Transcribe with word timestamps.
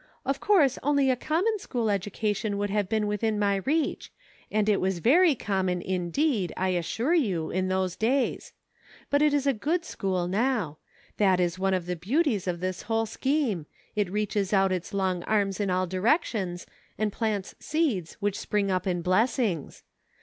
Of 0.25 0.39
course, 0.39 0.79
only 0.81 1.11
a 1.11 1.15
common 1.15 1.59
school 1.59 1.91
education 1.91 2.57
would 2.57 2.71
have 2.71 2.89
been 2.89 3.05
within 3.05 3.37
my 3.37 3.57
reach; 3.57 4.11
and 4.51 4.67
it 4.67 4.81
was 4.81 4.97
very 4.97 5.35
common 5.35 5.79
indeed, 5.79 6.51
I 6.57 6.69
assure 6.69 7.13
you, 7.13 7.51
in 7.51 7.67
those 7.67 7.95
days; 7.95 8.51
but 9.11 9.21
it 9.21 9.31
is 9.31 9.45
a 9.45 9.53
good 9.53 9.85
school 9.85 10.27
now; 10.27 10.79
that 11.17 11.39
is 11.39 11.59
one 11.59 11.75
of 11.75 11.85
the 11.85 11.95
beauties 11.95 12.47
of 12.47 12.61
this 12.61 12.81
whole 12.81 13.05
scheme; 13.05 13.67
it 13.95 14.09
reaches 14.09 14.53
out 14.53 14.71
its 14.71 14.91
long 14.91 15.21
arms 15.25 15.59
in 15.59 15.69
all 15.69 15.85
directions, 15.85 16.65
and 16.97 17.13
plants 17.13 17.53
seeds 17.59 18.17
which 18.19 18.39
spring 18.39 18.71
up 18.71 18.87
in 18.87 19.03
blessings. 19.03 19.83